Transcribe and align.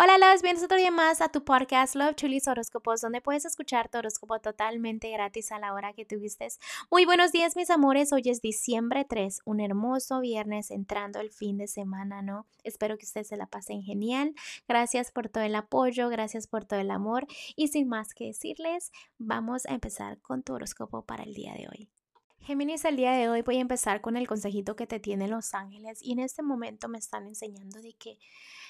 Hola, 0.00 0.16
los 0.16 0.42
bienvenidos 0.42 0.62
otro 0.62 0.76
día 0.76 0.92
más 0.92 1.20
a 1.20 1.28
tu 1.28 1.42
podcast 1.42 1.96
Love 1.96 2.14
Chulis 2.14 2.46
Horóscopos, 2.46 3.00
donde 3.00 3.20
puedes 3.20 3.44
escuchar 3.44 3.88
tu 3.88 3.98
horóscopo 3.98 4.38
totalmente 4.38 5.10
gratis 5.10 5.50
a 5.50 5.58
la 5.58 5.74
hora 5.74 5.92
que 5.92 6.04
tuviste. 6.04 6.46
Muy 6.88 7.04
buenos 7.04 7.32
días, 7.32 7.56
mis 7.56 7.68
amores. 7.68 8.12
Hoy 8.12 8.22
es 8.26 8.40
diciembre 8.40 9.04
3, 9.04 9.40
un 9.44 9.58
hermoso 9.58 10.20
viernes 10.20 10.70
entrando 10.70 11.18
el 11.18 11.32
fin 11.32 11.58
de 11.58 11.66
semana, 11.66 12.22
¿no? 12.22 12.46
Espero 12.62 12.96
que 12.96 13.06
ustedes 13.06 13.26
se 13.26 13.36
la 13.36 13.46
pasen 13.46 13.82
genial. 13.82 14.36
Gracias 14.68 15.10
por 15.10 15.28
todo 15.28 15.42
el 15.42 15.56
apoyo, 15.56 16.08
gracias 16.08 16.46
por 16.46 16.64
todo 16.64 16.78
el 16.78 16.92
amor. 16.92 17.26
Y 17.56 17.66
sin 17.66 17.88
más 17.88 18.14
que 18.14 18.26
decirles, 18.26 18.92
vamos 19.18 19.66
a 19.66 19.74
empezar 19.74 20.20
con 20.20 20.44
tu 20.44 20.52
horóscopo 20.52 21.02
para 21.02 21.24
el 21.24 21.34
día 21.34 21.54
de 21.54 21.66
hoy. 21.66 21.88
Géminis, 22.48 22.84
el 22.84 22.96
día 22.96 23.10
de 23.12 23.28
hoy 23.28 23.42
voy 23.42 23.58
a 23.58 23.62
empezar 23.62 24.00
con 24.00 24.16
el 24.16 24.28
consejito 24.28 24.76
que 24.76 24.86
te 24.86 25.00
tienen 25.00 25.30
los 25.30 25.54
ángeles 25.54 25.98
y 26.00 26.12
en 26.12 26.20
este 26.20 26.42
momento 26.42 26.88
me 26.88 26.98
están 26.98 27.26
enseñando 27.26 27.82
de 27.82 27.94
que 27.94 28.16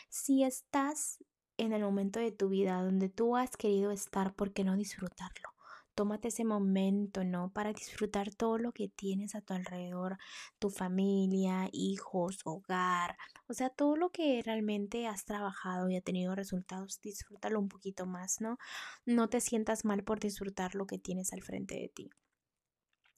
si 0.09 0.45
estás 0.45 1.19
en 1.57 1.73
el 1.73 1.83
momento 1.83 2.21
de 2.21 2.33
tu 2.33 2.49
vida 2.49 2.83
donde 2.83 3.09
tú 3.09 3.37
has 3.37 3.57
querido 3.57 3.91
estar, 3.91 4.35
¿por 4.35 4.53
qué 4.53 4.65
no 4.65 4.77
disfrutarlo? 4.77 5.51
Tómate 5.95 6.29
ese 6.29 6.45
momento, 6.45 7.25
¿no? 7.25 7.51
Para 7.53 7.73
disfrutar 7.73 8.33
todo 8.33 8.57
lo 8.57 8.73
que 8.73 8.89
tienes 8.89 9.35
a 9.35 9.41
tu 9.41 9.55
alrededor, 9.55 10.17
tu 10.61 10.71
familia, 10.71 11.69
hijos, 11.73 12.39
hogar, 12.45 13.17
o 13.49 13.55
sea, 13.55 13.71
todo 13.71 13.97
lo 13.97 14.11
que 14.11 14.41
realmente 14.45 15.09
has 15.09 15.25
trabajado 15.25 15.89
y 15.91 15.97
ha 15.97 16.01
tenido 16.01 16.37
resultados, 16.37 17.01
disfrútalo 17.01 17.59
un 17.59 17.69
poquito 17.69 18.07
más, 18.07 18.41
¿no? 18.41 18.59
No 19.07 19.29
te 19.29 19.41
sientas 19.41 19.85
mal 19.85 20.05
por 20.05 20.21
disfrutar 20.21 20.77
lo 20.77 20.87
que 20.87 20.99
tienes 20.99 21.33
al 21.33 21.43
frente 21.43 21.75
de 21.75 21.89
ti. 21.89 22.11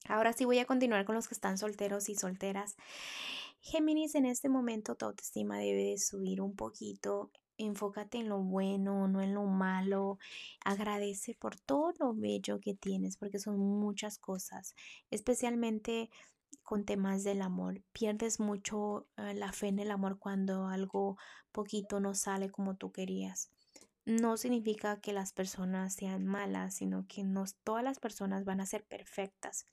Ahora 0.07 0.33
sí 0.33 0.45
voy 0.45 0.57
a 0.57 0.65
continuar 0.65 1.05
con 1.05 1.15
los 1.15 1.27
que 1.27 1.35
están 1.35 1.57
solteros 1.59 2.09
y 2.09 2.15
solteras. 2.15 2.75
Géminis, 3.63 4.15
en 4.15 4.25
este 4.25 4.49
momento 4.49 4.95
tu 4.95 5.05
autoestima 5.05 5.59
debe 5.59 5.91
de 5.91 5.97
subir 5.99 6.41
un 6.41 6.55
poquito. 6.55 7.31
Enfócate 7.57 8.17
en 8.17 8.27
lo 8.27 8.39
bueno, 8.39 9.07
no 9.07 9.21
en 9.21 9.35
lo 9.35 9.43
malo. 9.45 10.17
Agradece 10.65 11.35
por 11.35 11.59
todo 11.59 11.93
lo 11.99 12.13
bello 12.15 12.59
que 12.59 12.73
tienes, 12.73 13.17
porque 13.17 13.37
son 13.37 13.59
muchas 13.59 14.17
cosas, 14.17 14.73
especialmente 15.11 16.09
con 16.63 16.85
temas 16.85 17.23
del 17.23 17.43
amor. 17.43 17.83
Pierdes 17.93 18.39
mucho 18.39 19.07
eh, 19.17 19.35
la 19.35 19.53
fe 19.53 19.67
en 19.67 19.79
el 19.79 19.91
amor 19.91 20.17
cuando 20.17 20.67
algo 20.67 21.17
poquito 21.51 21.99
no 21.99 22.15
sale 22.15 22.49
como 22.49 22.75
tú 22.75 22.91
querías 22.91 23.51
no 24.05 24.37
significa 24.37 24.99
que 25.01 25.13
las 25.13 25.33
personas 25.33 25.93
sean 25.95 26.25
malas, 26.25 26.75
sino 26.75 27.05
que 27.07 27.23
no 27.23 27.45
todas 27.63 27.83
las 27.83 27.99
personas 27.99 28.45
van 28.45 28.61
a 28.61 28.65
ser 28.65 28.83
perfectas. 28.85 29.67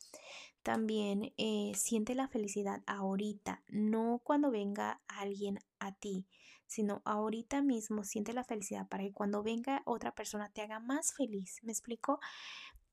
También 0.62 1.32
eh, 1.36 1.72
siente 1.74 2.14
la 2.14 2.28
felicidad 2.28 2.82
ahorita, 2.86 3.62
no 3.68 4.20
cuando 4.24 4.50
venga 4.50 5.00
alguien 5.08 5.58
a 5.78 5.92
ti, 5.94 6.26
sino 6.66 7.00
ahorita 7.04 7.62
mismo 7.62 8.04
siente 8.04 8.32
la 8.32 8.44
felicidad 8.44 8.86
para 8.88 9.04
que 9.04 9.12
cuando 9.12 9.42
venga 9.42 9.82
otra 9.86 10.14
persona 10.14 10.50
te 10.52 10.62
haga 10.62 10.80
más 10.80 11.14
feliz. 11.14 11.58
¿Me 11.62 11.72
explico? 11.72 12.20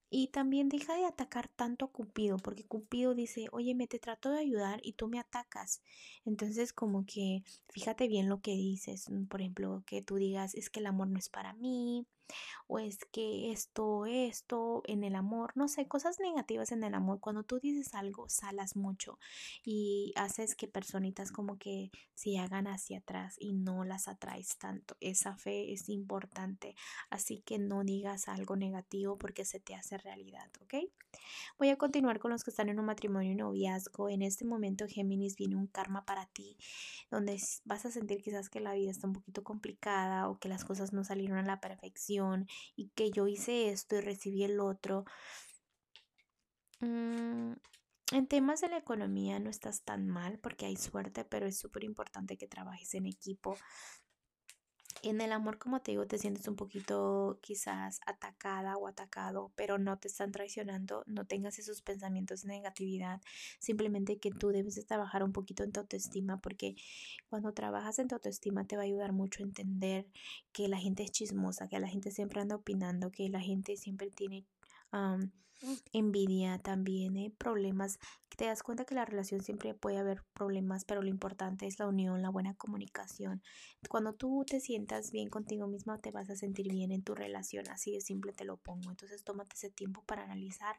Y 0.09 0.27
también 0.27 0.69
deja 0.69 0.95
de 0.95 1.05
atacar 1.05 1.47
tanto 1.49 1.85
a 1.85 1.91
Cupido, 1.91 2.37
porque 2.37 2.63
Cupido 2.63 3.15
dice, 3.15 3.47
oye, 3.51 3.75
me 3.75 3.87
te 3.87 3.99
trato 3.99 4.29
de 4.31 4.39
ayudar 4.39 4.79
y 4.83 4.93
tú 4.93 5.07
me 5.07 5.19
atacas. 5.19 5.81
Entonces, 6.25 6.73
como 6.73 7.05
que 7.05 7.43
fíjate 7.69 8.07
bien 8.07 8.29
lo 8.29 8.39
que 8.41 8.51
dices. 8.51 9.07
Por 9.29 9.41
ejemplo, 9.41 9.83
que 9.85 10.01
tú 10.01 10.15
digas, 10.15 10.55
es 10.55 10.69
que 10.69 10.79
el 10.79 10.87
amor 10.87 11.07
no 11.07 11.19
es 11.19 11.29
para 11.29 11.53
mí, 11.53 12.05
o 12.67 12.79
es 12.79 13.05
que 13.11 13.51
esto, 13.51 14.05
esto, 14.05 14.81
en 14.85 15.03
el 15.03 15.15
amor, 15.15 15.51
no 15.55 15.67
sé, 15.67 15.87
cosas 15.87 16.19
negativas 16.19 16.71
en 16.71 16.83
el 16.83 16.93
amor. 16.93 17.19
Cuando 17.19 17.43
tú 17.43 17.59
dices 17.59 17.93
algo, 17.93 18.29
salas 18.29 18.75
mucho 18.75 19.19
y 19.63 20.13
haces 20.15 20.55
que 20.55 20.67
personitas 20.67 21.31
como 21.31 21.57
que 21.57 21.91
se 22.13 22.37
hagan 22.39 22.67
hacia 22.67 22.99
atrás 22.99 23.35
y 23.39 23.53
no 23.53 23.83
las 23.83 24.07
atraes 24.07 24.57
tanto. 24.57 24.97
Esa 24.99 25.35
fe 25.35 25.73
es 25.73 25.89
importante, 25.89 26.75
así 27.09 27.41
que 27.45 27.59
no 27.59 27.83
digas 27.83 28.27
algo 28.27 28.55
negativo 28.55 29.17
porque 29.17 29.45
se 29.45 29.59
te 29.59 29.75
hace 29.75 29.97
realidad, 29.97 30.49
¿ok? 30.61 30.75
Voy 31.57 31.69
a 31.69 31.77
continuar 31.77 32.19
con 32.19 32.31
los 32.31 32.43
que 32.43 32.49
están 32.49 32.69
en 32.69 32.79
un 32.79 32.85
matrimonio 32.85 33.31
y 33.31 33.35
noviazgo. 33.35 34.09
En 34.09 34.21
este 34.21 34.45
momento, 34.45 34.85
Géminis, 34.87 35.35
viene 35.35 35.55
un 35.55 35.67
karma 35.67 36.05
para 36.05 36.25
ti, 36.27 36.57
donde 37.09 37.39
vas 37.63 37.85
a 37.85 37.91
sentir 37.91 38.21
quizás 38.21 38.49
que 38.49 38.59
la 38.59 38.73
vida 38.73 38.91
está 38.91 39.07
un 39.07 39.13
poquito 39.13 39.43
complicada 39.43 40.27
o 40.29 40.39
que 40.39 40.49
las 40.49 40.65
cosas 40.65 40.91
no 40.91 41.03
salieron 41.03 41.37
a 41.37 41.43
la 41.43 41.61
perfección 41.61 42.14
y 42.75 42.89
que 42.95 43.11
yo 43.11 43.27
hice 43.27 43.69
esto 43.69 43.95
y 43.95 44.01
recibí 44.01 44.43
el 44.43 44.59
otro. 44.59 45.05
Mm, 46.79 47.53
en 48.11 48.27
temas 48.27 48.61
de 48.61 48.69
la 48.69 48.77
economía 48.77 49.39
no 49.39 49.49
estás 49.49 49.83
tan 49.83 50.07
mal 50.07 50.39
porque 50.39 50.65
hay 50.67 50.75
suerte, 50.75 51.25
pero 51.25 51.47
es 51.47 51.57
súper 51.57 51.83
importante 51.83 52.37
que 52.37 52.47
trabajes 52.47 52.93
en 52.93 53.07
equipo, 53.07 53.57
en 55.09 55.21
el 55.21 55.31
amor, 55.31 55.57
como 55.57 55.81
te 55.81 55.91
digo, 55.91 56.07
te 56.07 56.17
sientes 56.17 56.47
un 56.47 56.55
poquito 56.55 57.39
quizás 57.41 57.99
atacada 58.05 58.77
o 58.77 58.87
atacado, 58.87 59.51
pero 59.55 59.77
no 59.77 59.97
te 59.99 60.07
están 60.07 60.31
traicionando, 60.31 61.03
no 61.05 61.25
tengas 61.25 61.59
esos 61.59 61.81
pensamientos 61.81 62.41
de 62.41 62.49
negatividad, 62.49 63.21
simplemente 63.59 64.17
que 64.17 64.31
tú 64.31 64.49
debes 64.49 64.75
de 64.75 64.83
trabajar 64.83 65.23
un 65.23 65.31
poquito 65.31 65.63
en 65.63 65.71
tu 65.71 65.79
autoestima, 65.79 66.41
porque 66.41 66.75
cuando 67.29 67.53
trabajas 67.53 67.99
en 67.99 68.07
tu 68.07 68.15
autoestima 68.15 68.65
te 68.65 68.77
va 68.77 68.83
a 68.83 68.85
ayudar 68.85 69.13
mucho 69.13 69.43
a 69.43 69.45
entender 69.45 70.07
que 70.51 70.67
la 70.67 70.77
gente 70.77 71.03
es 71.03 71.11
chismosa, 71.11 71.67
que 71.67 71.79
la 71.79 71.87
gente 71.87 72.11
siempre 72.11 72.41
anda 72.41 72.55
opinando, 72.55 73.11
que 73.11 73.29
la 73.29 73.41
gente 73.41 73.77
siempre 73.77 74.09
tiene 74.09 74.45
envidia 75.93 76.59
también, 76.59 77.17
¿eh? 77.17 77.33
problemas. 77.37 77.99
Te 78.37 78.45
das 78.45 78.63
cuenta 78.63 78.85
que 78.85 78.95
la 78.95 79.05
relación 79.05 79.41
siempre 79.41 79.73
puede 79.73 79.97
haber 79.97 80.21
problemas, 80.33 80.83
pero 80.83 81.01
lo 81.01 81.07
importante 81.07 81.67
es 81.67 81.79
la 81.79 81.87
unión, 81.87 82.21
la 82.21 82.29
buena 82.29 82.53
comunicación. 82.55 83.41
Cuando 83.89 84.13
tú 84.13 84.43
te 84.45 84.59
sientas 84.59 85.11
bien 85.11 85.29
contigo 85.29 85.67
misma, 85.67 85.99
te 85.99 86.11
vas 86.11 86.29
a 86.29 86.35
sentir 86.35 86.69
bien 86.69 86.91
en 86.91 87.03
tu 87.03 87.15
relación. 87.15 87.69
Así 87.69 87.93
de 87.93 88.01
simple 88.01 88.33
te 88.33 88.43
lo 88.43 88.57
pongo. 88.57 88.89
Entonces, 88.89 89.23
tómate 89.23 89.55
ese 89.55 89.69
tiempo 89.69 90.03
para 90.03 90.23
analizar 90.23 90.75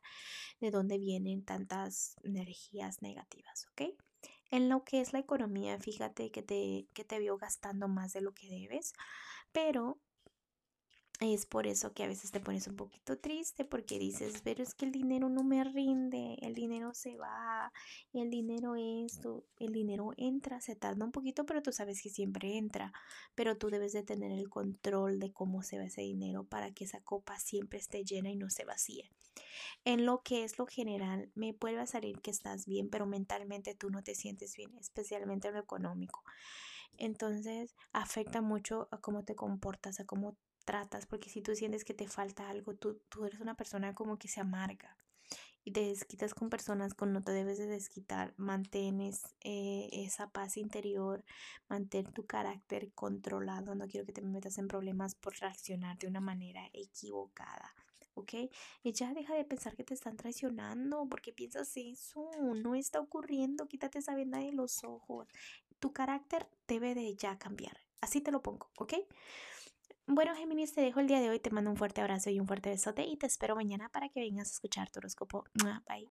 de 0.61 0.71
dónde 0.71 0.99
vienen 0.99 1.45
tantas 1.45 2.17
energías 2.23 3.01
negativas, 3.01 3.67
¿ok? 3.73 3.95
En 4.51 4.69
lo 4.69 4.85
que 4.85 5.01
es 5.01 5.13
la 5.13 5.19
economía, 5.19 5.79
fíjate 5.79 6.31
que 6.31 6.43
te, 6.43 6.87
que 6.93 7.05
te 7.05 7.19
vio 7.19 7.37
gastando 7.37 7.89
más 7.89 8.13
de 8.13 8.21
lo 8.21 8.33
que 8.33 8.49
debes, 8.49 8.93
pero 9.51 9.99
es 11.21 11.47
por 11.47 11.67
eso 11.67 11.93
que 11.95 12.05
a 12.05 12.09
veces 12.09 12.31
te 12.31 12.41
pones 12.41 12.67
un 12.67 12.77
poquito 12.77 13.19
triste 13.19 13.65
porque 13.65 13.99
dices, 13.99 14.43
pero 14.45 14.63
es 14.63 14.75
que 14.75 14.85
el 14.85 14.93
dinero 14.93 15.31
no 15.31 15.45
me 15.45 15.65
rinde, 15.65 16.37
el 16.43 16.55
dinero 16.55 16.93
se 16.93 17.17
va, 17.17 17.73
el 18.13 18.29
dinero 18.31 18.75
esto, 18.77 19.45
el 19.59 19.73
dinero 19.73 20.13
entra, 20.19 20.61
se 20.61 20.77
tarda 20.77 21.05
un 21.05 21.13
poquito, 21.13 21.47
pero 21.47 21.63
tú 21.63 21.73
sabes 21.73 22.03
que 22.03 22.11
siempre 22.11 22.59
entra, 22.59 22.93
pero 23.35 23.57
tú 23.57 23.71
debes 23.71 23.93
de 23.93 24.03
tener 24.03 24.31
el 24.31 24.51
control 24.51 25.19
de 25.19 25.33
cómo 25.33 25.63
se 25.63 25.79
va 25.79 25.85
ese 25.85 26.03
dinero 26.03 26.45
para 26.45 26.73
que 26.73 26.85
esa 26.85 27.01
copa 27.01 27.39
siempre 27.39 27.79
esté 27.79 28.05
llena 28.05 28.31
y 28.31 28.37
no 28.37 28.51
se 28.51 28.65
vacíe. 28.65 29.11
En 29.85 30.05
lo 30.05 30.23
que 30.23 30.45
es 30.45 30.59
lo 30.59 30.67
general, 30.67 31.31
me 31.35 31.55
puede 31.55 31.87
salir 31.87 32.21
que 32.21 32.31
estás 32.31 32.67
bien, 32.67 32.91
pero 32.91 33.07
mentalmente 33.07 33.75
tú 33.75 33.89
no 33.91 34.03
te 34.03 34.15
sientes 34.15 34.57
bien, 34.57 34.77
especialmente 34.79 35.49
en 35.49 35.55
lo 35.55 35.61
económico. 35.61 36.23
Entonces 36.99 37.75
afecta 37.93 38.41
mucho 38.41 38.89
a 38.91 38.99
cómo 38.99 39.25
te 39.25 39.35
comportas, 39.35 40.01
a 40.01 40.07
cómo 40.07 40.37
tratas, 40.67 41.07
porque 41.07 41.31
si 41.31 41.41
tú 41.41 41.55
sientes 41.55 41.85
que 41.87 41.95
te 41.95 42.09
falta 42.09 42.51
algo, 42.51 42.75
tú, 42.75 43.01
tú 43.09 43.25
eres 43.25 43.41
una 43.41 43.55
persona 43.55 43.95
como 43.95 44.19
que 44.19 44.29
se 44.29 44.41
amarga 44.41 44.99
y 45.67 45.73
te 45.73 45.81
desquitas 45.81 46.33
con 46.33 46.49
personas 46.49 46.95
con 46.95 47.13
no 47.13 47.25
te 47.25 47.33
debes 47.33 47.59
de 47.59 47.67
desquitar, 47.67 48.33
mantienes 48.37 49.35
eh, 49.41 49.89
esa 49.91 50.31
paz 50.31 50.57
interior, 50.57 51.25
mantén 51.69 52.13
tu 52.13 52.25
carácter 52.25 52.93
controlado, 52.93 53.75
no 53.75 53.89
quiero 53.89 54.07
que 54.07 54.13
te 54.13 54.23
metas 54.23 54.59
en 54.59 54.69
problemas 54.69 55.17
por 55.17 55.35
reaccionar 55.35 55.99
de 55.99 56.07
una 56.07 56.21
manera 56.21 56.71
equivocada. 56.73 57.75
¿ok? 58.15 58.33
Y 58.85 58.93
ya 58.93 59.13
deja 59.13 59.35
de 59.35 59.45
pensar 59.45 59.75
que 59.75 59.83
te 59.83 59.95
están 59.95 60.17
traicionando, 60.17 61.05
porque 61.11 61.33
piensas 61.33 61.77
eso, 61.77 62.31
no 62.55 62.77
está 62.77 63.01
ocurriendo, 63.01 63.67
quítate 63.67 63.99
esa 63.99 64.15
venda 64.15 64.39
de 64.39 64.53
los 64.53 64.85
ojos. 64.85 65.27
Tu 65.81 65.93
carácter 65.93 66.49
debe 66.69 66.95
de 66.95 67.15
ya 67.17 67.39
cambiar, 67.39 67.77
así 68.01 68.21
te 68.21 68.31
lo 68.31 68.41
pongo, 68.41 68.71
¿ok? 68.79 68.95
Bueno, 70.07 70.35
Géminis, 70.37 70.73
te 70.73 70.81
dejo 70.81 71.01
el 71.01 71.09
día 71.09 71.21
de 71.21 71.31
hoy. 71.31 71.41
Te 71.41 71.51
mando 71.51 71.71
un 71.71 71.77
fuerte 71.77 72.01
abrazo 72.01 72.31
y 72.31 72.39
un 72.39 72.47
fuerte 72.47 72.71
besote 72.71 73.05
y 73.05 73.17
te 73.17 73.27
espero 73.27 73.57
mañana 73.57 73.89
para 73.89 74.09
que 74.09 74.21
vengas 74.21 74.49
a 74.49 74.53
escuchar 74.53 74.91
tu 74.91 75.01
horóscopo. 75.01 75.45
Bye. 75.87 76.09